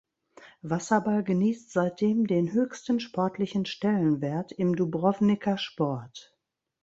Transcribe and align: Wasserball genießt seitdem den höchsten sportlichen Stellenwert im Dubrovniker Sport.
Wasserball 0.63 1.21
genießt 1.23 1.71
seitdem 1.71 2.25
den 2.25 2.53
höchsten 2.53 2.99
sportlichen 2.99 3.67
Stellenwert 3.67 4.51
im 4.51 4.75
Dubrovniker 4.75 5.59
Sport. 5.59 6.35